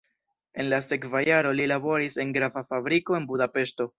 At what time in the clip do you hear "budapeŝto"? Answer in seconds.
3.33-3.89